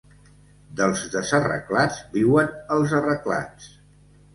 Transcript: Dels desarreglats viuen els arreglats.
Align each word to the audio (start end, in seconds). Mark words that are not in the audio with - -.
Dels 0.79 1.03
desarreglats 1.17 2.03
viuen 2.19 2.53
els 2.79 3.01
arreglats. 3.05 3.75